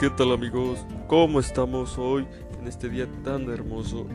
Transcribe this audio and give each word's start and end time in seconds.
¿Qué 0.00 0.08
tal 0.08 0.32
amigos? 0.32 0.86
¿Cómo 1.08 1.40
estamos 1.40 1.98
hoy 1.98 2.26
en 2.58 2.66
este 2.66 2.88
día 2.88 3.06
tan 3.22 3.50
hermoso? 3.50 4.06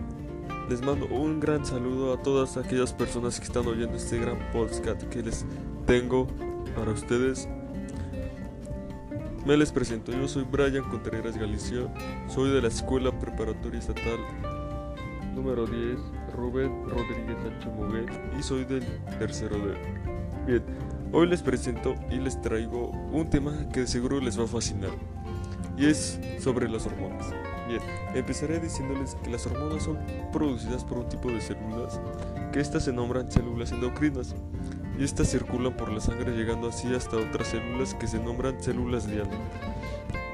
Les 0.67 0.81
mando 0.81 1.05
un 1.05 1.39
gran 1.39 1.63
saludo 1.63 2.11
a 2.11 2.23
todas 2.23 2.57
aquellas 2.57 2.91
personas 2.91 3.39
que 3.39 3.45
están 3.45 3.67
oyendo 3.67 3.95
este 3.95 4.17
gran 4.17 4.39
podcast 4.51 5.03
que 5.03 5.21
les 5.21 5.45
tengo 5.85 6.25
para 6.75 6.89
ustedes. 6.89 7.47
Me 9.45 9.55
les 9.55 9.71
presento, 9.71 10.11
yo 10.11 10.27
soy 10.27 10.43
Brian 10.51 10.89
Contreras 10.89 11.37
Galicia, 11.37 11.87
soy 12.29 12.49
de 12.49 12.63
la 12.63 12.69
Escuela 12.69 13.11
Preparatoria 13.19 13.77
Estatal 13.77 14.17
número 15.35 15.67
10, 15.67 15.99
Rubén 16.35 16.89
Rodríguez 16.89 17.37
Sánchez 17.43 18.19
y 18.39 18.41
soy 18.41 18.65
del 18.65 18.83
tercero 19.19 19.55
de... 19.59 19.75
Bien, 20.47 20.63
hoy 21.11 21.27
les 21.27 21.43
presento 21.43 21.93
y 22.09 22.15
les 22.15 22.41
traigo 22.41 22.89
un 22.89 23.29
tema 23.29 23.69
que 23.71 23.85
seguro 23.85 24.19
les 24.19 24.39
va 24.39 24.45
a 24.45 24.47
fascinar 24.47 24.89
y 25.77 25.87
es 25.87 26.19
sobre 26.39 26.69
las 26.69 26.85
hormonas. 26.85 27.33
Bien, 27.67 27.81
empezaré 28.13 28.59
diciéndoles 28.59 29.15
que 29.23 29.31
las 29.31 29.45
hormonas 29.47 29.83
son 29.83 29.97
producidas 30.31 30.83
por 30.83 30.99
un 30.99 31.09
tipo 31.09 31.29
de 31.29 31.41
células, 31.41 31.99
que 32.51 32.59
estas 32.59 32.85
se 32.85 32.93
nombran 32.93 33.31
células 33.31 33.71
endocrinas, 33.71 34.35
y 34.97 35.03
estas 35.03 35.29
circulan 35.29 35.75
por 35.75 35.91
la 35.91 35.99
sangre 35.99 36.35
llegando 36.35 36.69
así 36.69 36.93
hasta 36.93 37.17
otras 37.17 37.49
células 37.49 37.93
que 37.95 38.07
se 38.07 38.19
nombran 38.19 38.61
células 38.61 39.09
diana. 39.09 39.37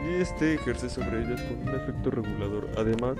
Y 0.04 0.22
este 0.22 0.55
ejerce 0.55 0.90
sobre 0.90 1.23
ellas 1.23 1.41
con 1.41 1.68
un 1.68 1.76
efecto 1.76 2.12
regulador. 2.12 2.70
Además, 2.77 3.18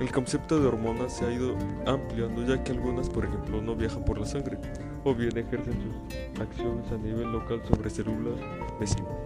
el 0.00 0.10
concepto 0.10 0.60
de 0.60 0.66
hormonas 0.66 1.16
se 1.16 1.24
ha 1.24 1.32
ido 1.32 1.56
ampliando 1.86 2.44
ya 2.44 2.62
que 2.64 2.72
algunas, 2.72 3.08
por 3.08 3.24
ejemplo, 3.24 3.60
no 3.60 3.76
viajan 3.76 4.04
por 4.04 4.18
la 4.18 4.26
sangre 4.26 4.58
o 5.04 5.14
bien 5.14 5.36
ejercen 5.36 5.74
sus 5.74 6.40
acciones 6.40 6.90
a 6.90 6.96
nivel 6.96 7.30
local 7.30 7.60
sobre 7.68 7.90
células 7.90 8.34
vecinas. 8.80 9.23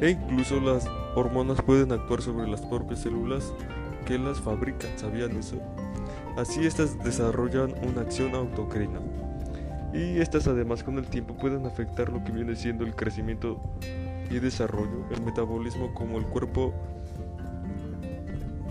E 0.00 0.10
incluso 0.10 0.60
las 0.60 0.86
hormonas 1.14 1.60
pueden 1.60 1.92
actuar 1.92 2.22
sobre 2.22 2.48
las 2.48 2.62
propias 2.62 3.00
células 3.00 3.52
que 4.06 4.18
las 4.18 4.40
fabrican, 4.40 4.90
¿sabían 4.96 5.36
eso? 5.36 5.56
Así 6.38 6.66
estas 6.66 6.98
desarrollan 7.04 7.74
una 7.86 8.00
acción 8.00 8.34
autocrina. 8.34 8.98
Y 9.92 10.18
estas 10.18 10.46
además 10.46 10.82
con 10.82 10.96
el 10.98 11.06
tiempo 11.06 11.36
pueden 11.36 11.66
afectar 11.66 12.10
lo 12.10 12.24
que 12.24 12.32
viene 12.32 12.56
siendo 12.56 12.84
el 12.84 12.94
crecimiento 12.94 13.60
y 14.30 14.38
desarrollo, 14.38 15.04
el 15.10 15.20
metabolismo 15.22 15.92
como 15.92 16.16
el 16.16 16.24
cuerpo 16.24 16.72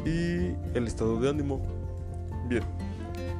y 0.06 0.56
el 0.76 0.88
estado 0.88 1.20
de 1.20 1.30
ánimo. 1.30 1.62
Bien, 2.48 2.64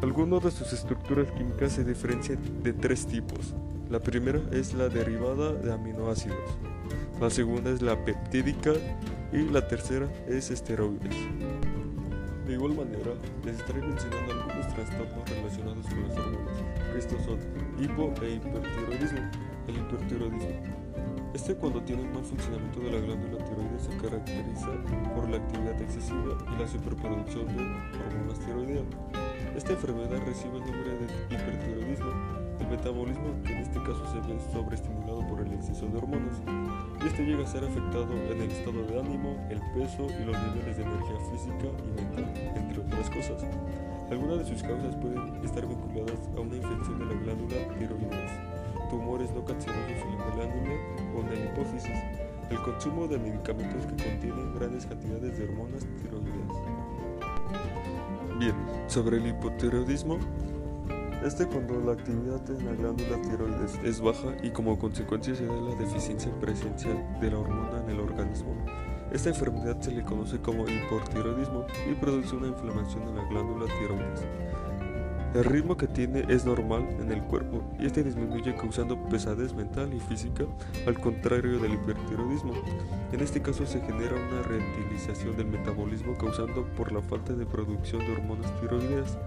algunas 0.04 0.44
de 0.44 0.52
sus 0.52 0.74
estructuras 0.74 1.32
químicas 1.32 1.72
se 1.72 1.84
diferencian 1.84 2.38
de 2.62 2.74
tres 2.74 3.08
tipos. 3.08 3.56
La 3.90 4.00
primera 4.00 4.42
es 4.52 4.76
la 4.76 4.90
derivada 4.90 5.54
de 5.54 5.74
aminoácidos 5.74 6.38
la 7.20 7.30
segunda 7.30 7.72
es 7.72 7.82
la 7.82 8.04
peptídica 8.06 8.74
y 9.34 9.44
la 9.50 9.68
tercera 9.68 10.08
es 10.28 10.52
esteroides. 10.52 11.16
De 12.46 12.54
igual 12.54 12.76
manera, 12.76 13.12
les 13.46 13.60
estaré 13.60 13.82
mencionando 13.82 14.34
algunos 14.34 14.74
trastornos 14.74 15.30
relacionados 15.30 15.86
con 15.86 16.08
las 16.08 16.18
hormonas, 16.18 16.58
estos 16.98 17.22
son 17.24 17.40
hipo 17.80 18.14
e 18.24 18.36
hipertiroidismo. 18.36 19.20
El 19.68 19.78
hipertiroidismo. 19.78 20.80
Este 21.34 21.54
cuando 21.54 21.82
tiene 21.84 22.02
un 22.02 22.12
mal 22.12 22.24
funcionamiento 22.24 22.80
de 22.80 22.92
la 22.92 23.00
glándula 23.00 23.46
tiroides 23.46 23.84
se 23.84 23.98
caracteriza 23.98 24.70
por 25.14 25.30
la 25.30 25.38
actividad 25.38 25.80
excesiva 25.80 26.38
y 26.52 26.60
la 26.60 26.68
superproducción 26.68 27.48
de 27.56 27.64
hormonas 27.64 28.40
tiroideas. 28.40 28.86
Esta 29.56 29.74
enfermedad 29.74 30.20
recibe 30.26 30.58
el 30.58 30.66
nombre 30.66 30.98
de 30.98 31.36
hipertiroidismo, 31.36 32.12
metabolismo 32.70 33.42
que 33.44 33.54
en 33.54 33.58
este 33.60 33.80
caso 33.80 34.06
se 34.12 34.20
ve 34.20 34.40
sobreestimulado 34.54 35.28
por 35.28 35.42
el 35.42 35.54
exceso 35.54 35.88
de 35.88 35.98
hormonas 35.98 36.42
y 37.04 37.08
este 37.08 37.26
llega 37.26 37.44
a 37.44 37.48
ser 37.48 37.64
afectado 37.64 38.08
en 38.32 38.42
el 38.42 38.52
estado 38.52 38.84
de 38.84 39.00
ánimo, 39.00 39.36
el 39.50 39.60
peso 39.74 40.08
y 40.20 40.26
los 40.26 40.38
niveles 40.44 40.78
de 40.78 40.84
energía 40.84 41.18
física 41.32 41.68
y 41.84 41.92
mental, 41.96 42.34
entre 42.56 42.82
otras 42.82 43.10
cosas. 43.10 43.46
Algunas 44.12 44.40
de 44.40 44.46
sus 44.46 44.64
causas 44.64 44.96
pueden 44.96 45.44
estar 45.44 45.66
vinculadas 45.66 46.20
a 46.36 46.42
una 46.42 46.56
infección 46.56 47.00
de 47.00 47.06
la 47.06 47.22
glándula 47.22 47.56
tiroides, 47.78 48.32
tumores 48.90 49.32
no 49.32 49.46
cancerosos 49.46 50.04
en 50.04 50.18
la 50.18 50.30
glándula 50.36 50.74
o 51.16 51.22
en 51.22 51.30
la 51.30 51.52
hipófisis, 51.52 51.98
el 52.50 52.62
consumo 52.64 53.08
de 53.08 53.20
medicamentos 53.20 53.86
que 53.86 54.04
contienen 54.04 54.56
grandes 54.56 54.86
cantidades 54.86 55.38
de 55.38 55.46
hormonas 55.46 55.86
tiroideas. 56.02 56.80
Bien, 58.40 58.56
sobre 58.88 59.18
el 59.18 59.28
hipotiroidismo, 59.28 60.18
este 61.26 61.46
cuando 61.48 61.80
la 61.82 61.94
actividad 61.94 62.42
en 62.50 62.66
la 62.66 62.74
glándula 62.74 63.22
tiroides 63.22 63.78
es 63.84 64.00
baja 64.00 64.36
y 64.42 64.52
como 64.52 64.80
consecuencia 64.80 65.36
se 65.36 65.46
da 65.46 65.56
la 65.56 65.76
deficiencia 65.76 66.32
presencial 66.40 66.98
de 67.20 67.32
la 67.32 67.40
hormona 67.40 67.84
en 67.84 67.90
el 67.90 68.00
organismo. 68.00 68.56
Esta 69.12 69.30
enfermedad 69.30 69.80
se 69.82 69.92
le 69.92 70.04
conoce 70.04 70.40
como 70.40 70.66
hipotiroidismo 70.68 71.66
y 71.90 71.96
produce 71.96 72.36
una 72.36 72.48
inflamación 72.48 73.04
en 73.10 73.16
la 73.16 73.26
glándula 73.26 73.66
tiroides. 73.80 74.26
El 75.34 75.44
ritmo 75.44 75.78
que 75.78 75.88
tiene 75.88 76.26
es 76.28 76.46
normal 76.46 76.88
en 77.00 77.12
el 77.12 77.22
cuerpo 77.24 77.62
y 77.80 77.86
este 77.86 78.04
disminuye 78.04 78.56
causando 78.56 78.98
pesadez 79.10 79.54
mental 79.54 79.94
y 79.94 80.00
física, 80.00 80.46
al 80.88 81.00
contrario 81.00 81.60
del 81.60 81.74
hipertiroidismo. 81.74 82.54
En 83.12 83.20
este 83.20 83.42
caso 83.42 83.66
se 83.66 83.82
genera 83.82 84.16
una 84.16 84.42
rentilización 84.42 85.38
del 85.38 85.48
metabolismo 85.48 86.18
causando 86.18 86.66
por 86.76 86.92
la 86.92 87.02
falta 87.02 87.34
de 87.34 87.46
producción 87.46 88.00
de 88.00 88.14
hormonas 88.14 88.60
tiroideas. 88.60 89.18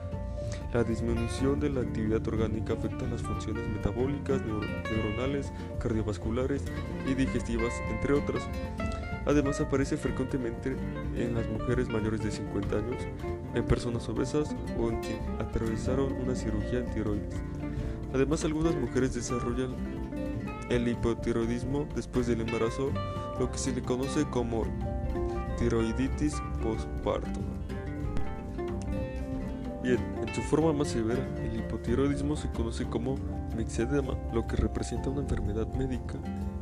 La 0.73 0.85
disminución 0.85 1.61
de 1.61 1.71
la 1.71 1.83
actividad 1.83 2.27
orgánica 2.27 2.73
afecta 2.73 3.07
las 3.07 3.23
funciones 3.23 3.69
metabólicas, 3.69 4.41
neuronales, 4.43 5.53
cardiovasculares 5.79 6.63
y 7.07 7.15
digestivas, 7.15 7.73
entre 7.91 8.15
otras. 8.15 8.43
Además 9.27 9.61
aparece 9.61 9.97
frecuentemente 9.97 10.77
en 11.17 11.35
las 11.35 11.47
mujeres 11.49 11.89
mayores 11.89 12.23
de 12.23 12.31
50 12.31 12.77
años, 12.77 13.03
en 13.55 13.65
personas 13.65 14.09
obesas 14.09 14.55
o 14.79 14.91
en 14.91 15.01
quien 15.01 15.19
atravesaron 15.39 16.13
una 16.13 16.35
cirugía 16.35 16.81
en 16.81 16.91
tiroides. 16.93 17.35
Además 18.15 18.45
algunas 18.45 18.75
mujeres 18.75 19.15
desarrollan 19.15 19.75
el 20.71 20.89
hipotiroidismo 20.89 21.87
después 21.95 22.27
del 22.27 22.41
embarazo, 22.41 22.91
lo 23.39 23.51
que 23.51 23.59
se 23.59 23.73
le 23.73 23.83
conoce 23.83 24.25
como 24.31 24.65
tiroiditis 25.59 26.35
postparto. 26.63 27.41
Bien, 29.83 29.99
su 30.33 30.41
forma 30.41 30.73
más 30.73 30.89
severa, 30.89 31.27
el 31.45 31.59
hipotiroidismo 31.59 32.37
se 32.37 32.51
conoce 32.51 32.87
como 32.87 33.17
mixedema, 33.57 34.17
lo 34.33 34.47
que 34.47 34.57
representa 34.57 35.11
una 35.11 35.21
enfermedad 35.21 35.67
médica, 35.75 36.15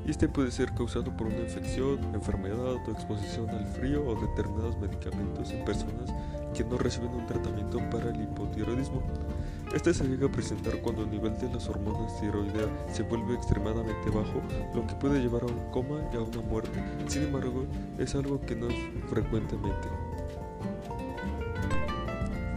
y 0.04 0.10
este 0.10 0.28
puede 0.28 0.50
ser 0.50 0.72
causado 0.74 1.16
por 1.16 1.28
una 1.28 1.38
infección, 1.38 1.98
enfermedad 2.14 2.74
o 2.74 2.90
exposición 2.90 3.48
al 3.50 3.66
frío 3.66 4.04
o 4.06 4.20
determinados 4.20 4.76
medicamentos 4.78 5.52
en 5.52 5.64
personas 5.64 6.12
que 6.52 6.64
no 6.64 6.78
reciben 6.78 7.10
un 7.10 7.26
tratamiento 7.26 7.78
para 7.90 8.10
el 8.10 8.22
hipotiroidismo. 8.22 9.02
Este 9.72 9.94
se 9.94 10.04
llega 10.04 10.26
a 10.26 10.32
presentar 10.32 10.80
cuando 10.80 11.02
el 11.02 11.10
nivel 11.10 11.38
de 11.38 11.48
las 11.52 11.68
hormonas 11.68 12.20
tiroideas 12.20 12.68
se 12.92 13.04
vuelve 13.04 13.34
extremadamente 13.34 14.10
bajo, 14.10 14.42
lo 14.74 14.84
que 14.84 14.94
puede 14.96 15.20
llevar 15.20 15.44
a 15.44 15.46
un 15.46 15.70
coma 15.70 16.00
y 16.12 16.16
a 16.16 16.20
una 16.20 16.40
muerte. 16.40 16.82
Sin 17.06 17.22
embargo, 17.22 17.66
es 17.96 18.16
algo 18.16 18.40
que 18.40 18.56
no 18.56 18.68
es 18.68 18.74
frecuentemente. 19.08 19.86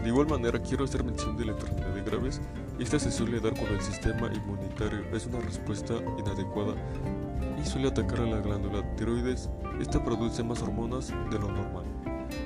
De 0.04 0.10
igual 0.10 0.28
manera, 0.28 0.60
quiero 0.60 0.84
hacer 0.84 1.02
mención 1.02 1.38
de 1.38 1.46
la 1.46 1.54
enfermedad 1.54 1.96
de 1.96 2.02
graves. 2.02 2.42
Esta 2.78 3.00
se 3.00 3.10
suele 3.10 3.40
dar 3.40 3.54
cuando 3.54 3.76
el 3.76 3.82
sistema 3.82 4.30
inmunitario 4.34 5.00
es 5.14 5.26
una 5.28 5.40
respuesta 5.40 5.94
inadecuada 6.20 6.74
y 7.58 7.66
suele 7.66 7.88
atacar 7.88 8.20
a 8.20 8.26
la 8.26 8.42
glándula 8.42 8.84
tiroides. 8.98 9.50
Esta 9.80 10.04
produce 10.04 10.44
más 10.44 10.62
hormonas 10.62 11.08
de 11.08 11.40
lo 11.40 11.48
normal. 11.48 11.86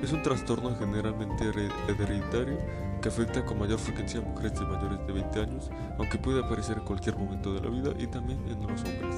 Es 0.04 0.14
un 0.14 0.22
trastorno 0.22 0.76
generalmente 0.78 1.46
hereditario 1.88 2.60
que 3.02 3.10
afecta 3.10 3.44
con 3.44 3.58
mayor 3.58 3.80
frecuencia 3.80 4.20
a 4.20 4.24
mujeres 4.24 4.60
de 4.60 4.66
mayores 4.66 5.08
de 5.08 5.14
20 5.14 5.42
años, 5.42 5.72
aunque 5.98 6.20
puede 6.20 6.46
aparecer 6.46 6.78
en 6.78 6.84
cualquier 6.84 7.18
momento 7.18 7.56
de 7.56 7.62
la 7.62 7.72
vida 7.72 7.92
y 7.98 8.06
también 8.06 8.40
en 8.48 8.62
los 8.68 8.82
hombres. 8.82 9.16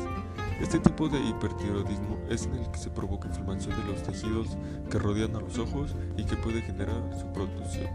Este 0.62 0.80
tipo 0.80 1.10
de 1.10 1.20
hipertiroidismo 1.20 2.18
es 2.30 2.46
en 2.46 2.54
el 2.54 2.72
que 2.72 2.78
se 2.78 2.90
provoca 2.90 3.28
inflamación 3.28 3.76
de 3.82 3.92
los 3.92 4.02
tejidos 4.02 4.58
que 4.90 4.98
rodean 4.98 5.36
a 5.36 5.42
los 5.42 5.58
ojos 5.58 5.94
y 6.16 6.24
que 6.24 6.38
puede 6.38 6.62
generar 6.62 7.02
su 7.20 7.28
producción 7.34 7.90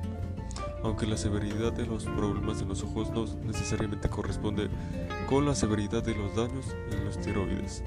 aunque 0.84 1.06
la 1.06 1.16
severidad 1.16 1.72
de 1.72 1.86
los 1.86 2.04
problemas 2.04 2.60
de 2.60 2.66
los 2.66 2.82
ojos 2.82 3.10
no 3.10 3.24
necesariamente 3.46 4.08
corresponde 4.08 4.68
con 5.26 5.46
la 5.46 5.54
severidad 5.54 6.02
de 6.02 6.14
los 6.14 6.36
daños 6.36 6.76
en 6.90 7.04
los 7.06 7.18
tiroides. 7.18 7.82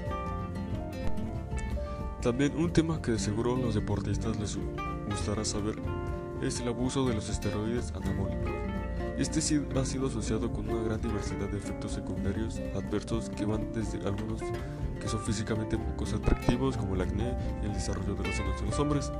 También 2.20 2.56
un 2.56 2.72
tema 2.72 3.00
que 3.00 3.12
de 3.12 3.18
seguro 3.20 3.54
a 3.54 3.58
los 3.58 3.76
deportistas 3.76 4.38
les 4.38 4.58
gustará 5.08 5.44
saber 5.44 5.76
es 6.42 6.60
el 6.60 6.68
abuso 6.68 7.06
de 7.06 7.14
los 7.14 7.28
esteroides 7.28 7.92
anabólicos. 7.92 8.50
Este 9.16 9.40
ha 9.40 9.84
sido 9.84 10.06
asociado 10.06 10.52
con 10.52 10.68
una 10.68 10.82
gran 10.82 11.00
diversidad 11.00 11.48
de 11.48 11.58
efectos 11.58 11.92
secundarios 11.92 12.60
adversos 12.74 13.30
que 13.30 13.44
van 13.44 13.72
desde 13.72 13.98
algunos 14.06 14.40
que 15.00 15.08
son 15.08 15.20
físicamente 15.20 15.76
pocos 15.76 16.12
atractivos 16.12 16.76
como 16.76 16.94
el 16.94 17.00
acné 17.02 17.36
y 17.62 17.66
el 17.66 17.72
desarrollo 17.72 18.14
de 18.14 18.26
los 18.26 18.36
senos 18.36 18.60
de 18.60 18.66
los 18.66 18.78
hombres, 18.78 19.12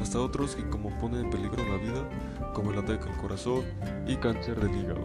hasta 0.00 0.20
otros 0.20 0.56
que 0.56 0.68
como 0.68 0.90
ponen 0.98 1.26
en 1.26 1.30
peligro 1.30 1.64
la 1.64 1.76
vida 1.76 2.08
como 2.54 2.72
el 2.72 2.78
ataque 2.78 3.08
al 3.08 3.16
corazón 3.18 3.64
y 4.06 4.16
cáncer 4.16 4.60
del 4.60 4.74
hígado. 4.74 5.04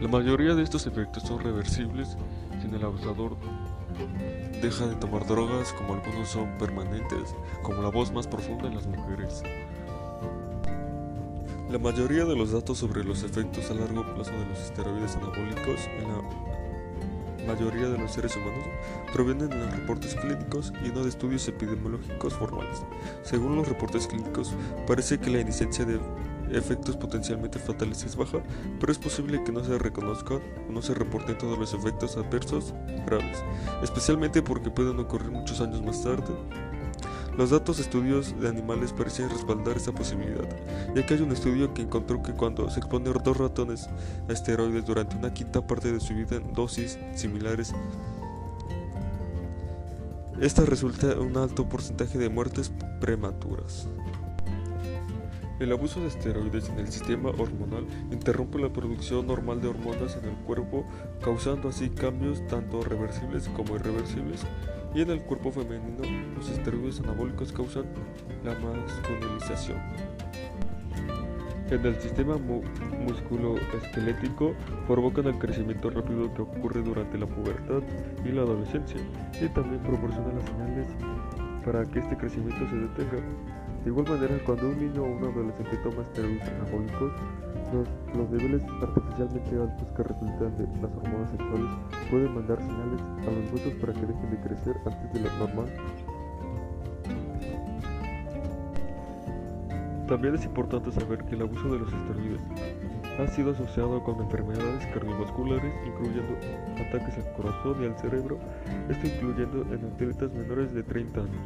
La 0.00 0.08
mayoría 0.08 0.54
de 0.54 0.62
estos 0.62 0.86
efectos 0.86 1.22
son 1.22 1.40
reversibles 1.40 2.16
sin 2.60 2.74
el 2.74 2.84
abusador 2.84 3.36
Deja 4.60 4.86
de 4.86 4.94
tomar 4.96 5.26
drogas 5.26 5.72
como 5.74 5.94
algunos 5.94 6.28
son 6.28 6.56
permanentes, 6.58 7.34
como 7.62 7.82
la 7.82 7.90
voz 7.90 8.12
más 8.12 8.26
profunda 8.26 8.66
en 8.66 8.74
las 8.74 8.86
mujeres. 8.86 9.42
La 11.70 11.78
mayoría 11.78 12.24
de 12.24 12.36
los 12.36 12.52
datos 12.52 12.78
sobre 12.78 13.04
los 13.04 13.22
efectos 13.22 13.70
a 13.70 13.74
largo 13.74 14.02
plazo 14.14 14.30
de 14.32 14.46
los 14.46 14.58
esteroides 14.58 15.16
anabólicos 15.16 15.88
en 15.98 16.08
la 16.08 16.55
mayoría 17.46 17.88
de 17.88 17.98
los 17.98 18.12
seres 18.12 18.36
humanos 18.36 18.64
provienen 19.12 19.48
de 19.48 19.56
los 19.56 19.70
reportes 19.70 20.14
clínicos 20.14 20.72
y 20.84 20.88
no 20.88 21.02
de 21.02 21.08
estudios 21.08 21.46
epidemiológicos 21.48 22.34
formales. 22.34 22.82
Según 23.22 23.56
los 23.56 23.68
reportes 23.68 24.06
clínicos, 24.06 24.54
parece 24.86 25.18
que 25.18 25.30
la 25.30 25.40
incidencia 25.40 25.84
de 25.84 26.00
efectos 26.50 26.96
potencialmente 26.96 27.58
fatales 27.58 28.04
es 28.04 28.16
baja, 28.16 28.38
pero 28.78 28.92
es 28.92 28.98
posible 28.98 29.42
que 29.44 29.52
no 29.52 29.64
se 29.64 29.78
reconozcan 29.78 30.40
o 30.68 30.72
no 30.72 30.82
se 30.82 30.94
reporten 30.94 31.38
todos 31.38 31.58
los 31.58 31.74
efectos 31.74 32.16
adversos 32.16 32.74
graves, 33.06 33.42
especialmente 33.82 34.42
porque 34.42 34.70
pueden 34.70 34.98
ocurrir 34.98 35.30
muchos 35.30 35.60
años 35.60 35.82
más 35.82 36.02
tarde 36.02 36.34
los 37.36 37.50
datos 37.50 37.76
de 37.76 37.82
estudios 37.82 38.38
de 38.40 38.48
animales 38.48 38.92
parecen 38.92 39.28
respaldar 39.28 39.76
esa 39.76 39.92
posibilidad, 39.92 40.48
ya 40.94 41.04
que 41.04 41.14
hay 41.14 41.20
un 41.20 41.32
estudio 41.32 41.74
que 41.74 41.82
encontró 41.82 42.22
que 42.22 42.32
cuando 42.32 42.70
se 42.70 42.80
exponen 42.80 43.12
dos 43.12 43.36
ratones 43.36 43.88
a 44.28 44.32
esteroides 44.32 44.86
durante 44.86 45.16
una 45.16 45.32
quinta 45.34 45.66
parte 45.66 45.92
de 45.92 46.00
su 46.00 46.14
vida 46.14 46.36
en 46.36 46.52
dosis 46.52 46.98
similares, 47.14 47.74
esta 50.40 50.64
resulta 50.64 51.12
en 51.12 51.18
un 51.18 51.36
alto 51.36 51.68
porcentaje 51.68 52.18
de 52.18 52.28
muertes 52.28 52.72
prematuras. 53.00 53.86
El 55.58 55.72
abuso 55.72 56.00
de 56.00 56.08
esteroides 56.08 56.68
en 56.68 56.78
el 56.78 56.88
sistema 56.92 57.30
hormonal 57.30 57.86
interrumpe 58.12 58.58
la 58.58 58.70
producción 58.70 59.26
normal 59.26 59.62
de 59.62 59.68
hormonas 59.68 60.16
en 60.22 60.28
el 60.28 60.36
cuerpo, 60.44 60.86
causando 61.22 61.70
así 61.70 61.88
cambios 61.88 62.46
tanto 62.46 62.82
reversibles 62.82 63.48
como 63.48 63.76
irreversibles 63.76 64.44
y 64.94 65.02
en 65.02 65.10
el 65.10 65.20
cuerpo 65.20 65.52
femenino, 65.52 66.02
los 66.34 66.48
esteroides 66.48 67.00
anabólicos 67.00 67.52
causan 67.52 67.84
la 68.44 68.54
masculinización. 68.54 69.76
En 71.70 71.84
el 71.84 72.00
sistema 72.00 72.38
musculoesquelético 72.38 74.54
provocan 74.86 75.26
el 75.26 75.36
crecimiento 75.36 75.90
rápido 75.90 76.32
que 76.32 76.42
ocurre 76.42 76.80
durante 76.80 77.18
la 77.18 77.26
pubertad 77.26 77.82
y 78.24 78.28
la 78.28 78.42
adolescencia 78.42 79.00
y 79.42 79.48
también 79.48 79.82
proporcionan 79.82 80.36
las 80.36 80.44
señales 80.44 80.86
para 81.64 81.84
que 81.84 81.98
este 81.98 82.16
crecimiento 82.16 82.70
se 82.70 82.76
detenga. 82.76 83.20
De 83.82 83.90
igual 83.90 84.08
manera, 84.08 84.38
cuando 84.44 84.68
un 84.68 84.78
niño 84.78 85.02
o 85.02 85.06
un 85.06 85.24
adolescente 85.24 85.76
toma 85.78 86.02
esteroides 86.02 86.48
anabólicos, 86.48 87.12
los, 87.72 88.30
niveles 88.30 88.62
artificialmente 88.82 89.60
altos 89.60 89.88
que 89.96 90.02
resultan 90.02 90.56
de 90.56 90.66
las 90.80 90.96
hormonas 90.96 91.30
sexuales 91.30 91.70
pueden 92.10 92.34
mandar 92.34 92.58
señales 92.58 93.00
a 93.26 93.30
los 93.30 93.52
huesos 93.52 93.72
para 93.80 93.92
que 93.92 94.06
dejen 94.06 94.30
de 94.30 94.40
crecer 94.40 94.76
antes 94.86 95.12
de 95.12 95.20
lo 95.20 95.36
normal. 95.38 95.66
También 100.08 100.36
es 100.36 100.44
importante 100.44 100.92
saber 100.92 101.24
que 101.24 101.34
el 101.34 101.42
abuso 101.42 101.68
de 101.68 101.80
los 101.80 101.92
esteroides 101.92 102.40
ha 103.18 103.26
sido 103.26 103.50
asociado 103.50 104.02
con 104.04 104.20
enfermedades 104.20 104.86
cardiovasculares, 104.94 105.74
incluyendo 105.84 106.34
ataques 106.86 107.16
al 107.16 107.32
corazón 107.32 107.82
y 107.82 107.86
al 107.86 107.98
cerebro, 107.98 108.38
esto 108.88 109.06
incluyendo 109.06 109.62
en 109.74 109.84
atletas 109.84 110.32
menores 110.32 110.72
de 110.74 110.82
30 110.84 111.20
años. 111.20 111.42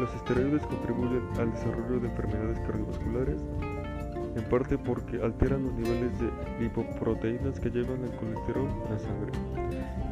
Los 0.00 0.12
esteroides 0.14 0.62
contribuyen 0.66 1.22
al 1.38 1.52
desarrollo 1.52 2.00
de 2.00 2.08
enfermedades 2.08 2.58
cardiovasculares, 2.60 3.40
en 4.36 4.44
parte 4.44 4.76
porque 4.76 5.20
alteran 5.22 5.64
los 5.64 5.72
niveles 5.72 6.12
de 6.20 6.30
lipoproteínas 6.60 7.58
que 7.58 7.70
llevan 7.70 8.04
el 8.04 8.10
colesterol 8.12 8.68
en 8.68 8.92
la 8.92 8.98
sangre. 8.98 9.32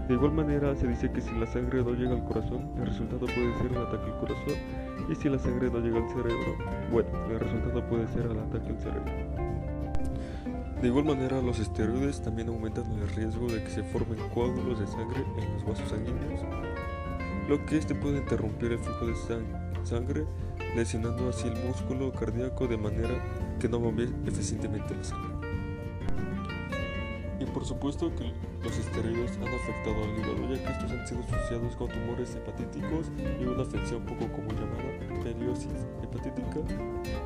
De 0.09 0.15
igual 0.15 0.33
manera, 0.33 0.75
se 0.75 0.87
dice 0.87 1.11
que 1.13 1.21
si 1.21 1.31
la 1.39 1.47
sangre 1.47 1.83
no 1.83 1.93
llega 1.93 2.13
al 2.13 2.25
corazón, 2.25 2.71
el 2.79 2.87
resultado 2.87 3.27
puede 3.27 3.55
ser 3.57 3.71
un 3.71 3.79
ataque 3.79 4.11
al 4.11 4.19
corazón, 4.19 4.55
y 5.09 5.15
si 5.15 5.29
la 5.29 5.39
sangre 5.39 5.71
no 5.71 5.79
llega 5.79 5.99
al 5.99 6.09
cerebro, 6.09 6.57
bueno, 6.91 7.09
el 7.31 7.41
resultado 7.41 7.87
puede 7.89 8.07
ser 8.09 8.27
el 8.27 8.39
ataque 8.39 8.69
al 8.69 8.79
cerebro. 8.81 9.13
De 10.81 10.89
igual 10.89 11.05
manera, 11.07 11.41
los 11.41 11.59
esteroides 11.59 12.21
también 12.21 12.49
aumentan 12.49 12.85
el 12.93 13.09
riesgo 13.11 13.47
de 13.47 13.63
que 13.63 13.71
se 13.71 13.83
formen 13.85 14.19
coágulos 14.35 14.79
de 14.79 14.87
sangre 14.87 15.25
en 15.39 15.55
los 15.55 15.65
vasos 15.65 15.89
sanguíneos, 15.89 16.41
lo 17.49 17.65
que 17.65 17.79
este 17.79 17.95
puede 17.95 18.19
interrumpir 18.19 18.73
el 18.73 18.79
flujo 18.79 19.07
de 19.07 19.15
sangre, 19.85 20.27
lesionando 20.77 21.29
así 21.29 21.49
el 21.49 21.65
músculo 21.67 22.13
cardíaco 22.13 22.67
de 22.67 22.77
manera 22.77 23.15
que 23.59 23.69
no 23.69 23.79
bombee 23.79 24.09
eficientemente 24.27 24.95
la 24.95 25.05
sangre. 25.05 25.35
Y 27.41 27.45
por 27.47 27.65
supuesto 27.65 28.15
que 28.15 28.33
los 28.63 28.79
esteroides 28.79 29.37
han 29.37 29.49
afectado 29.49 30.05
al 30.05 30.19
hígado, 30.19 30.55
ya 30.55 30.65
que 30.65 30.73
estos 30.73 30.91
han 30.91 31.07
sido 31.07 31.21
asociados 31.21 31.77
con 31.77 31.89
tumores 31.89 32.35
hepatíticos 32.35 33.11
y 33.41 33.45
una 33.45 33.63
afección 33.63 34.03
poco 34.05 34.31
común 34.33 34.55
llamada 34.55 35.23
periosis 35.23 35.87
hepatítica, 36.03 36.61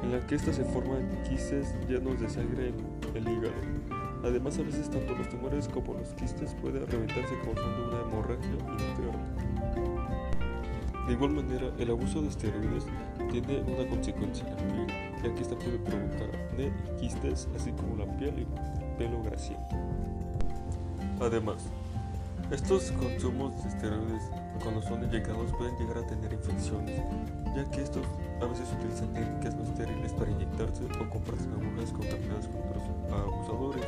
en 0.03 0.13
la 0.13 0.27
que 0.27 0.35
éstas 0.35 0.57
se 0.57 0.65
forman 0.65 1.09
quistes 1.29 1.75
llenos 1.89 2.21
de 2.21 2.29
sangre 2.29 2.69
en 2.69 3.17
el 3.17 3.29
hígado. 3.29 3.55
Además, 4.25 4.59
a 4.59 4.63
veces 4.63 4.91
tanto 4.91 5.15
los 5.15 5.29
tumores 5.29 5.69
como 5.69 5.95
los 5.95 6.09
quistes 6.15 6.55
pueden 6.55 6.87
reventarse 6.87 7.39
causando 7.45 7.89
una 7.89 8.01
hemorragia 8.01 8.51
interna. 8.51 9.49
De 11.07 11.13
igual 11.13 11.31
manera, 11.31 11.71
el 11.79 11.91
abuso 11.91 12.21
de 12.21 12.29
esteroides 12.29 12.87
tiene 13.31 13.61
una 13.61 13.89
consecuencia 13.89 14.45
en 14.47 14.57
la 14.57 14.87
piel, 14.87 15.08
ya 15.23 15.35
que 15.35 15.43
esta 15.43 15.57
puede 15.57 15.79
provocar 15.79 16.31
acné 16.35 16.73
y 16.97 17.01
quistes, 17.01 17.49
así 17.55 17.73
como 17.73 17.97
la 17.97 18.07
piel 18.17 18.41
y 18.41 18.99
pelo 18.99 19.23
grasiento. 19.23 19.77
Además, 21.21 21.65
estos 22.51 22.91
consumos 22.93 23.63
de 23.63 23.69
esteroides 23.69 24.23
cuando 24.63 24.81
son 24.83 25.05
inyectados 25.05 25.53
pueden 25.53 25.77
llegar 25.77 25.99
a 25.99 26.07
tener 26.07 26.33
infecciones, 26.33 27.03
ya 27.55 27.65
que 27.71 27.83
estos 27.83 28.07
a 28.41 28.47
veces 28.47 28.69
utilizan 28.79 29.13
técnicas 29.13 29.55
no 29.55 29.65
estériles 29.65 30.13
para 30.13 30.31
inyectarse 30.31 30.85
o 30.85 31.11
comprarse 31.11 31.45
agujas 31.45 31.93
contaminadas 31.93 32.49
con 32.49 32.61
otros 32.63 32.85
abusadores. 33.13 33.85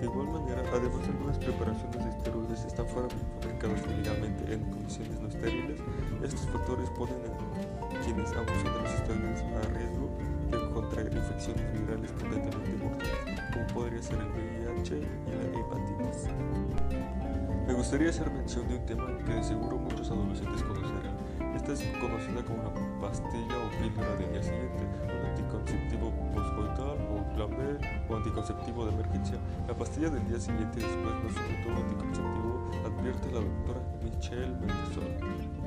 De 0.00 0.06
igual 0.06 0.28
manera, 0.28 0.62
además 0.74 1.06
algunas 1.06 1.38
preparaciones 1.38 2.04
de 2.04 2.10
esteroides 2.10 2.64
están 2.64 2.86
fabricadas 2.88 3.80
ilegalmente 3.86 4.52
en 4.52 4.60
condiciones 4.70 5.20
no 5.20 5.28
estériles. 5.28 5.78
Estos 6.24 6.46
factores 6.48 6.90
ponen 6.90 7.22
a 7.22 8.04
quienes 8.04 8.32
abusan 8.32 8.64
de 8.64 8.82
los 8.82 8.94
esteroides 8.94 9.42
a 9.42 9.78
riesgo 9.78 10.10
contraer 10.82 11.14
infecciones 11.14 11.72
virales 11.72 12.10
potencialmente 12.12 12.84
mortales, 12.84 13.40
como 13.52 13.66
podría 13.68 14.02
ser 14.02 14.18
el 14.18 14.28
VIH 14.28 14.98
y 14.98 15.30
la 15.30 15.60
hepatitis. 15.60 16.28
Me 17.66 17.74
gustaría 17.74 18.10
hacer 18.10 18.30
mención 18.30 18.68
de 18.68 18.76
un 18.76 18.86
tema 18.86 19.06
que 19.24 19.32
de 19.32 19.44
seguro 19.44 19.78
muchos 19.78 20.10
adolescentes 20.10 20.62
conocerán. 20.62 21.16
Esta 21.54 21.72
es 21.72 21.82
conocida 22.00 22.42
como 22.44 22.62
la 22.64 23.00
pastilla 23.00 23.56
o 23.58 23.70
píldora 23.78 24.16
del 24.16 24.32
día 24.32 24.42
siguiente, 24.42 24.82
un 25.04 25.26
anticonceptivo 25.26 26.12
postcoital 26.34 26.98
o 27.08 27.34
plan 27.34 27.50
B 27.50 27.78
o 28.08 28.16
anticonceptivo 28.16 28.86
de 28.86 28.92
emergencia. 28.92 29.38
La 29.68 29.74
pastilla 29.74 30.10
del 30.10 30.26
día 30.26 30.40
siguiente 30.40 30.80
después 30.80 31.14
de 31.22 31.30
su 31.30 31.40
método 31.48 31.76
anticonceptivo 31.76 32.70
advierte 32.84 33.30
la 33.30 33.40
doctora 33.40 33.80
Michelle 34.02 34.54
Mendelssohn. 34.58 35.61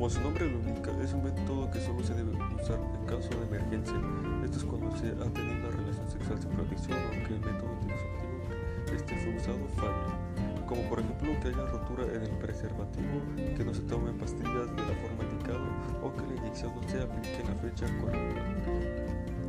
Como 0.00 0.08
su 0.08 0.20
nombre 0.22 0.50
lo 0.50 0.58
indica, 0.60 0.90
es 1.04 1.12
un 1.12 1.24
método 1.24 1.70
que 1.70 1.78
solo 1.78 2.02
se 2.02 2.14
debe 2.14 2.32
usar 2.32 2.80
en 2.80 3.04
caso 3.04 3.28
de 3.36 3.44
emergencia. 3.44 4.00
Esto 4.42 4.56
es 4.56 4.64
cuando 4.64 4.96
se 4.96 5.08
ha 5.08 5.28
tenido 5.28 5.60
una 5.60 5.68
relación 5.76 6.08
sexual 6.08 6.40
sin 6.40 6.50
protección 6.52 6.96
o 6.96 7.10
que 7.28 7.34
el 7.34 7.40
método 7.40 7.68
anticonceptivo 7.68 8.96
este 8.96 9.14
fue 9.20 9.36
usado 9.36 9.68
falla. 9.76 10.64
Como 10.66 10.80
por 10.88 11.00
ejemplo 11.00 11.38
que 11.42 11.48
haya 11.48 11.66
rotura 11.66 12.04
en 12.16 12.22
el 12.22 12.38
preservativo, 12.38 13.20
que 13.36 13.62
no 13.62 13.74
se 13.74 13.82
tomen 13.82 14.16
pastillas 14.16 14.72
de 14.72 14.82
la 14.88 14.96
forma 15.04 15.20
indicada 15.20 15.68
o 16.00 16.16
que 16.16 16.32
la 16.32 16.34
inyección 16.40 16.72
no 16.80 16.88
se 16.88 17.02
aplique 17.02 17.36
en 17.36 17.48
la 17.48 17.54
fecha 17.60 17.86
correcta. 18.00 18.40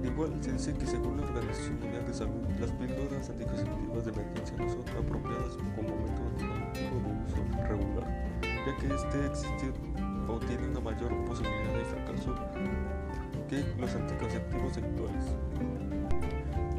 Igual 0.03 0.35
se 0.43 0.51
dice 0.51 0.73
que 0.73 0.85
según 0.85 1.15
la 1.15 1.27
Organización 1.27 1.79
Mundial 1.79 2.05
de 2.05 2.13
Salud, 2.13 2.43
las 2.59 2.71
píldoras 2.71 3.29
anticonceptivas 3.29 4.03
de 4.03 4.11
emergencia 4.11 4.57
no 4.57 4.67
son 4.67 4.83
apropiadas 4.99 5.55
como 5.79 5.95
método 5.95 6.27
de 6.35 6.43
uso 7.23 7.39
regular, 7.69 8.27
ya 8.67 8.75
que 8.75 8.93
este 8.93 9.25
existe 9.27 10.00
o 10.31 10.39
tiene 10.39 10.67
una 10.67 10.79
mayor 10.79 11.13
posibilidad 11.25 11.73
de 11.73 11.85
fracaso 11.85 12.35
que 13.49 13.65
los 13.77 13.93
anticonceptivos 13.93 14.77
actuales. 14.77 15.25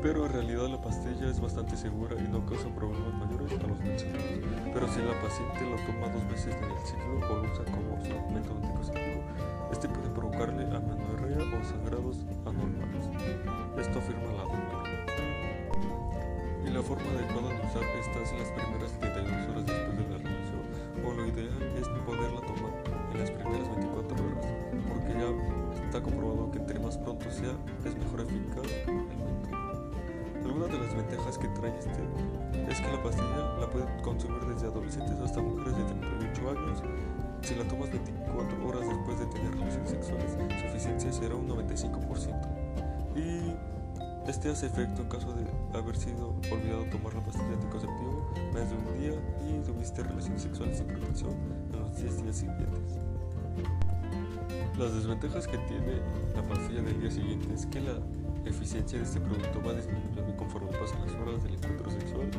Pero 0.02 0.26
en 0.26 0.32
realidad 0.32 0.68
la 0.68 0.80
pastilla 0.80 1.28
es 1.30 1.40
bastante 1.40 1.76
segura 1.76 2.16
y 2.18 2.26
no 2.28 2.44
causa 2.47 2.68
problemas 2.75 3.14
mayores 3.14 3.52
a 3.52 3.66
los 3.68 3.78
mencionados. 3.78 4.25
Pero 4.73 4.88
si 4.88 4.99
la 5.00 5.21
paciente 5.21 5.62
la 5.71 5.76
toma 5.87 6.09
dos 6.12 6.26
veces 6.28 6.56
en 6.56 6.64
el 6.64 6.78
ciclo 6.85 7.21
o 7.30 7.37
lo 7.37 7.52
usa 7.52 7.64
como 7.66 8.00
su 8.02 8.11
método 8.32 8.56
anticonceptivo, 8.56 9.23
este 9.71 9.88
puede 9.88 10.09
provocarle 10.11 10.64
amenorrea 10.64 11.38
o 11.38 11.64
sangrados 11.64 12.25
anormales. 12.47 13.06
Esto 13.78 13.99
afirma 13.99 14.32
la 14.32 14.42
doctora. 14.42 14.90
Y 16.64 16.71
la 16.71 16.82
forma 16.82 17.11
adecuada 17.11 17.49
de 17.50 17.66
usar 17.66 17.85
estas 18.00 18.32
las 18.32 18.49
primeras 18.50 18.90
72 18.99 19.49
horas 19.50 19.66
después 19.66 19.99
de 19.99 20.04
la 20.09 20.18
relación, 20.18 20.62
o 21.04 21.12
lo 21.12 21.26
ideal 21.26 21.62
es 21.76 21.88
poderla 22.06 22.23
tomar 22.23 22.32
es 27.85 27.97
mejor 27.97 28.21
el 28.21 28.26
método. 28.26 28.62
Algunas 30.44 30.71
de 30.71 30.78
las 30.78 30.94
ventajas 30.94 31.38
que 31.38 31.49
trae 31.49 31.78
este 31.78 31.90
es 32.68 32.80
que 32.80 32.92
la 32.92 33.02
pastilla 33.02 33.59
la 33.61 33.71
pueden 33.71 33.88
consumir 34.02 34.42
desde 34.47 34.66
adolescentes 34.66 35.18
hasta 35.18 35.40
mujeres 35.40 35.76
de 35.76 35.85
38 35.85 36.50
años. 36.50 36.82
Si 37.42 37.54
la 37.54 37.64
tomas 37.64 37.90
24 37.90 38.68
horas 38.68 38.88
después 38.88 39.18
de 39.18 39.26
tener 39.26 39.52
relaciones 39.52 39.90
sexuales, 39.90 40.32
su 40.32 40.66
eficiencia 40.66 41.12
será 41.12 41.35
un 41.35 41.49
95%. 41.49 42.62
Y 43.16 43.56
este 44.28 44.50
hace 44.50 44.66
efecto 44.66 45.02
en 45.02 45.09
caso 45.09 45.32
de 45.32 45.44
haber 45.76 45.97
sido 45.97 46.35
olvidado 46.50 46.85
tomar 46.90 47.14
la 47.14 47.25
pastilla 47.25 47.54
anticonceptiva 47.54 48.12
más 48.54 48.71
de 48.71 48.76
un 48.76 48.99
día 48.99 49.12
y 49.49 49.61
tuviste 49.64 50.02
relaciones 50.02 50.42
sexuales 50.42 50.78
sin 50.78 50.87
protección 50.87 51.32
en 51.73 51.80
los 51.80 51.97
10 51.97 52.23
días 52.23 52.37
siguientes. 52.37 53.01
Las 54.79 54.95
desventajas 54.95 55.47
que 55.47 55.59
tiene 55.59 56.00
la 56.35 56.43
pastilla 56.43 56.83
del 56.83 56.99
día 57.00 57.11
siguiente 57.11 57.52
es 57.52 57.67
que 57.67 57.81
la 57.81 57.99
eficiencia 58.47 58.99
de 58.99 59.05
este 59.05 59.21
producto 59.21 59.62
va 59.62 59.75
disminuyendo 59.75 60.37
conforme 60.37 60.71
pasan 60.73 61.00
las 61.07 61.14
horas 61.14 61.45
del 61.45 61.55
encuentro 61.55 61.91
sexual. 61.91 62.31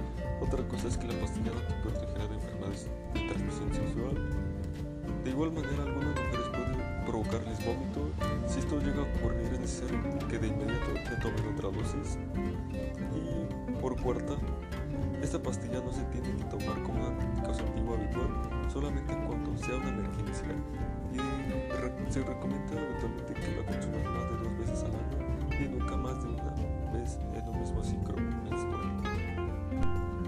Otra 0.42 0.68
cosa 0.68 0.88
es 0.88 0.98
que 0.98 1.08
la 1.08 1.20
pastilla 1.20 1.52
no 1.52 1.62
te 1.62 1.74
protegerá 1.82 2.28
de 2.28 2.36
enfermedades 2.36 2.90
de 3.14 3.28
transmisión 3.28 3.74
sexual. 3.74 4.16
De 5.24 5.30
igual 5.30 5.52
manera, 5.54 5.84
algunas 5.84 6.10
mujeres 6.10 6.48
pueden 6.50 7.06
provocarles 7.06 7.66
vómito. 7.66 8.10
Si 8.48 8.60
esto 8.60 8.80
llega 8.80 9.00
a 9.00 9.16
ocurrir, 9.16 9.54
es 9.54 9.60
necesario 9.60 10.00
que 10.28 10.40
de 10.40 10.48
inmediato 10.48 10.92
se 11.08 11.16
tomen 11.22 11.54
otra 11.54 11.70
dosis. 11.70 12.18
Y 13.16 13.80
por 13.80 13.96
cuarta, 14.02 14.34
esta 15.22 15.42
pastilla 15.42 15.80
no 15.80 15.94
se 15.94 16.04
tiene 16.06 16.36
que 16.36 16.44
tomar 16.46 16.82
como 16.84 17.08
anticonceptivo 17.08 17.94
habitual, 17.94 18.53
solamente 18.72 19.14
cuando 19.28 19.58
sea 19.58 19.76
una 19.76 19.90
emergencia. 19.90 20.48
Y 21.14 22.12
se 22.12 22.24
recomienda 22.24 22.74
habitualmente 22.74 23.34
que 23.34 23.56
la 23.56 23.66
consumas 23.66 24.04
más 24.04 24.30
de 24.30 24.38
dos 24.38 24.58
veces 24.58 24.84
al 24.84 24.96
año 24.96 25.24
y 25.60 25.70
nunca 25.70 25.98
más 25.98 26.24
de 26.24 26.30
una 26.30 26.44
vez 26.94 27.20
en 27.34 27.50
un 27.50 27.60
mismo 27.60 27.84
ciclo 27.84 28.16
menstrual. 28.50 29.02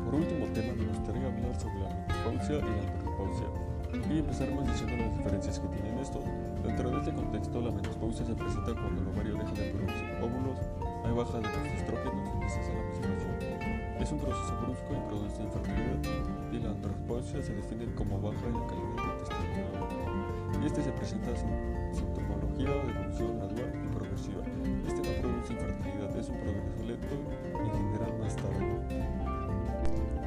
Por 0.05 0.15
último 0.15 0.45
tema, 0.53 0.73
me 0.73 0.85
gustaría 0.85 1.27
hablar 1.27 1.59
sobre 1.59 1.79
la 1.79 1.89
menopausia 1.89 2.57
y 2.57 2.61
la 2.61 2.91
andropausia 2.93 3.65
y 4.09 4.19
empezaremos 4.19 4.67
diciendo 4.67 4.97
las 4.97 5.17
diferencias 5.17 5.59
que 5.59 5.67
tienen 5.69 5.99
estos. 5.99 6.23
Dentro 6.63 6.89
de 6.91 6.97
este 6.99 7.13
contexto, 7.13 7.61
la 7.61 7.71
menopausia 7.71 8.25
se 8.25 8.35
presenta 8.35 8.73
cuando 8.73 9.01
el 9.01 9.07
ovario 9.07 9.33
deja 9.33 9.51
de 9.51 9.71
producir 9.71 10.09
óvulos, 10.21 10.59
hay 11.05 11.13
baja 11.13 11.37
de 11.37 11.43
los 11.43 11.67
estrógenos 11.79 12.29
y 12.45 12.49
cesa 12.49 12.73
la 12.73 12.83
menstruación. 12.83 13.64
Es 13.99 14.11
un 14.11 14.19
proceso 14.19 14.53
brusco 14.61 14.91
y 14.91 15.09
produce 15.09 15.41
infertilidad, 15.41 16.51
y 16.51 16.59
la 16.59 16.69
andropausia 16.69 17.41
se 17.41 17.55
define 17.55 17.85
como 17.95 18.21
baja 18.21 18.45
en 18.45 18.53
la 18.53 18.67
calidad 18.67 18.89
de 18.91 19.19
testosterona. 19.19 20.61
Y 20.61 20.65
este 20.65 20.83
se 20.83 20.91
presenta 20.91 21.35
sin 21.35 21.49
sintomología 21.93 22.69
de 22.69 22.91
evolución 22.91 23.37
gradual 23.37 23.71
y 23.73 23.87
progresiva. 23.95 24.43
Este 24.85 25.01
no 25.01 25.21
produce 25.21 25.53
infertilidad, 25.53 26.17
es 26.17 26.29
un 26.29 26.37
progreso 26.37 26.83
lento 26.85 27.15
y 27.53 27.67
en 27.67 27.73
general 27.73 28.13
más 28.19 28.35
tarde. 28.35 28.65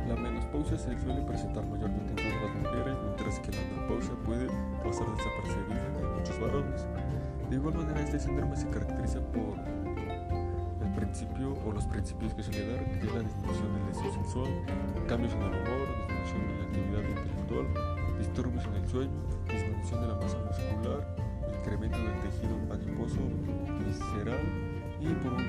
La 0.08 0.16
menopausia 0.16 0.78
se 0.78 0.98
suele 0.98 1.20
presentar 1.22 1.66
mayormente 1.66 2.10
en 2.10 2.16
todas 2.16 2.42
las 2.42 2.54
mujeres, 2.62 2.96
mientras 3.04 3.40
que 3.40 3.52
la 3.52 3.60
andropausia 3.60 4.14
puede 4.25 4.46
pasar 4.82 5.06
desapercibida 5.14 5.87
en 6.00 6.16
muchos 6.16 6.40
varones. 6.40 6.87
De 7.50 7.56
igual 7.56 7.75
manera, 7.75 8.00
este 8.00 8.18
síndrome 8.18 8.56
se 8.56 8.68
caracteriza 8.68 9.20
por 9.20 9.54
principio 11.08 11.56
o 11.64 11.72
los 11.72 11.86
principios 11.86 12.34
que 12.34 12.42
suele 12.42 12.66
dar, 12.66 12.84
que 12.84 13.06
es 13.06 13.14
la 13.14 13.20
disminución 13.20 13.72
del 13.72 13.86
deseo 13.86 14.12
sexual, 14.12 14.50
cambios 15.08 15.32
en 15.32 15.40
el 15.40 15.48
humor, 15.48 15.88
disminución 16.06 16.40
de 16.48 16.54
la 16.58 16.64
actividad 16.64 17.02
intelectual, 17.08 18.18
disturbios 18.18 18.64
en 18.66 18.74
el 18.74 18.88
sueño, 18.88 19.10
disminución 19.48 20.00
de 20.02 20.08
la 20.08 20.14
masa 20.14 20.36
muscular, 20.36 21.16
incremento 21.56 21.96
del 21.96 22.20
tejido 22.20 22.56
adiposo 22.68 23.20
visceral 23.80 24.44
y 25.00 25.08
por 25.24 25.32
último 25.32 25.47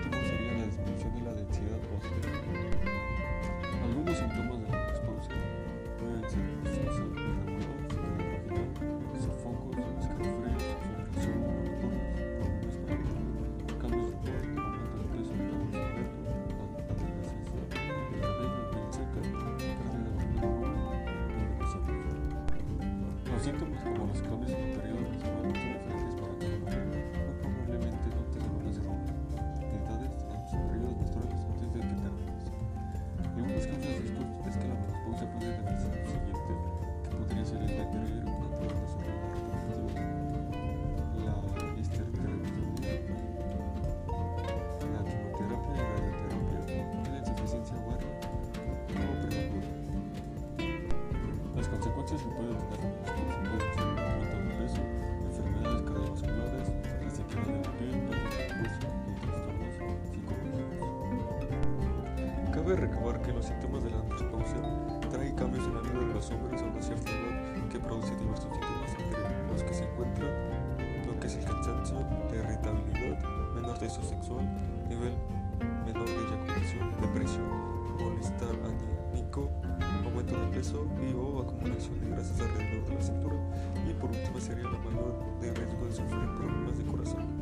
Cabe 62.69 62.81
recabar 62.81 63.19
que 63.23 63.33
los 63.33 63.45
síntomas 63.47 63.83
de 63.83 63.89
la 63.89 63.97
menopausia 64.03 64.61
traen 65.09 65.33
cambios 65.33 65.65
en 65.65 65.73
la 65.73 65.81
vida 65.81 66.05
de 66.05 66.13
los 66.13 66.29
hombres 66.29 66.61
a 66.61 66.65
una 66.65 66.79
cierta 66.79 67.09
edad 67.09 67.67
que 67.67 67.79
produce 67.79 68.15
diversos 68.15 68.45
síntomas 68.53 68.91
entre 68.93 69.47
los 69.51 69.63
que 69.63 69.73
se 69.73 69.83
encuentran 69.85 70.29
lo 71.07 71.19
que 71.19 71.25
es 71.25 71.35
el 71.37 71.45
cansancio, 71.45 71.97
la 72.29 72.35
irritabilidad, 72.35 73.23
menor 73.55 73.79
deseo 73.79 74.03
sexual, 74.03 74.45
nivel 74.87 75.15
menor 75.83 76.05
de 76.05 76.13
eyaculación, 76.13 77.01
depresión, 77.01 77.49
malestar 77.97 78.55
anímico, 78.61 79.49
aumento 80.05 80.39
de 80.39 80.47
peso 80.55 80.85
y 81.01 81.11
o 81.15 81.41
acumulación 81.41 81.99
de 82.01 82.09
grasas 82.11 82.39
alrededor 82.39 82.85
de 82.85 82.93
la 82.93 83.01
cintura 83.01 83.35
y 83.89 83.93
por 83.93 84.11
último 84.11 84.39
sería 84.39 84.65
la 84.65 84.77
mayor 84.77 85.39
de 85.41 85.53
riesgo 85.55 85.85
de 85.87 85.91
sufrir 85.91 86.35
problemas 86.37 86.77
de 86.77 86.85
corazón. 86.85 87.38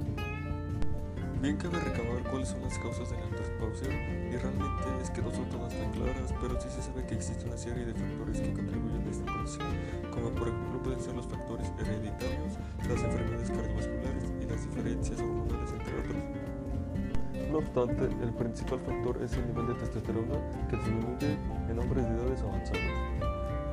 Bien 1.48 1.56
cabe 1.56 1.80
recabar 1.80 2.22
cuáles 2.30 2.50
son 2.50 2.62
las 2.62 2.78
causas 2.78 3.10
de 3.10 3.16
la 3.16 3.26
menopausia 3.28 3.88
y 3.88 4.36
realmente 4.36 4.84
es 5.02 5.10
que 5.10 5.22
no 5.22 5.32
son 5.32 5.48
todas 5.48 5.74
tan 5.74 5.90
claras, 5.94 6.34
pero 6.42 6.60
sí 6.60 6.68
se 6.70 6.82
sabe 6.82 7.06
que 7.06 7.16
existe 7.16 7.46
una 7.46 7.56
serie 7.56 7.86
de 7.86 7.94
factores 7.94 8.42
que 8.42 8.52
contribuyen 8.52 9.08
a 9.08 9.10
esta 9.10 9.32
condición, 9.32 9.68
como 10.12 10.30
por 10.32 10.50
ejemplo 10.50 10.84
pueden 10.84 11.00
ser 11.00 11.16
los 11.16 11.26
factores 11.26 11.72
hereditarios, 11.80 12.60
las 12.86 13.02
enfermedades 13.02 13.50
cardiovasculares 13.50 14.34
y 14.42 14.46
las 14.46 14.62
diferencias 14.62 15.22
hormonales 15.22 15.72
entre 15.72 16.00
otros. 16.02 17.50
No 17.50 17.58
obstante, 17.60 18.04
el 18.26 18.34
principal 18.34 18.82
factor 18.82 19.24
es 19.24 19.32
el 19.38 19.48
nivel 19.48 19.68
de 19.68 19.74
testosterona 19.76 20.68
que 20.70 20.76
disminuye 20.76 21.38
en 21.72 21.80
hombres 21.80 22.04
de 22.10 22.14
edades 22.14 22.42
avanzadas. 22.42 23.07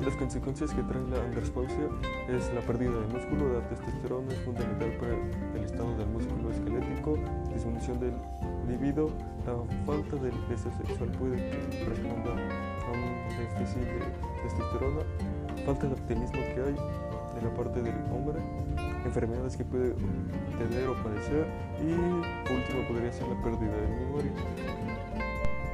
Las 0.05 0.15
consecuencias 0.17 0.71
que 0.71 0.83
trae 0.83 1.01
la 1.09 1.17
andropausia 1.17 1.89
es 2.29 2.53
la 2.53 2.61
pérdida 2.61 2.91
de 2.91 3.07
músculo, 3.07 3.53
la 3.53 3.67
testosterona 3.67 4.31
es 4.31 4.39
fundamental 4.41 4.91
para 4.99 5.13
el 5.55 5.63
estado 5.63 5.97
del 5.97 6.07
músculo 6.09 6.51
esquelético, 6.51 7.17
disminución 7.51 7.99
del 7.99 8.13
libido, 8.67 9.09
la 9.47 9.57
falta 9.83 10.15
de 10.17 10.31
deseo 10.47 10.71
sexual 10.77 11.09
puede 11.17 11.37
que 11.37 11.85
responda 11.89 12.31
a 12.31 12.91
un 12.93 13.35
déficit 13.35 13.81
de 13.81 14.43
testosterona, 14.43 15.01
falta 15.65 15.87
de 15.87 15.93
optimismo 15.93 16.39
que 16.53 16.61
hay 16.61 16.75
de 16.75 17.41
la 17.41 17.53
parte 17.55 17.81
del 17.81 17.95
hombre, 18.13 18.39
enfermedades 19.05 19.57
que 19.57 19.65
puede 19.65 19.95
tener 20.59 20.87
o 20.87 20.93
padecer 21.01 21.47
y 21.81 21.91
último 22.53 22.87
podría 22.87 23.11
ser 23.11 23.27
la 23.27 23.41
pérdida 23.41 23.75
de 23.75 23.87
memoria. 24.05 24.94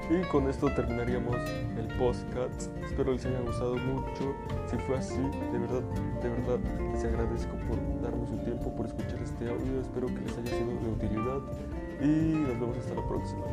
Y 0.10 0.22
con 0.28 0.50
esto 0.50 0.74
terminaríamos 0.74 1.38
el 1.78 1.88
podcast. 1.98 2.70
Espero 2.84 3.14
les 3.14 3.26
haya 3.26 3.40
gustado 3.42 3.76
mucho. 3.78 4.36
Si 4.70 4.78
fue 4.78 4.98
así, 4.98 5.22
de 5.52 5.60
verdad, 5.60 5.82
de 6.22 6.30
verdad 6.30 6.60
les 6.94 7.04
agradezco 7.06 7.54
por 7.68 8.02
darme 8.02 8.28
su 8.28 8.38
tiempo, 8.40 8.76
por 8.76 8.88
escuchar 8.88 9.22
este 9.22 9.50
audio. 9.50 9.80
Espero 9.80 10.08
que 10.08 10.20
les 10.22 10.38
haya 10.38 10.50
sido 10.50 10.68
de 10.68 10.90
utilidad 10.90 11.40
y 12.02 12.34
nos 12.48 12.60
vemos 12.60 12.78
hasta 12.78 12.96
la 12.96 13.08
próxima. 13.08 13.46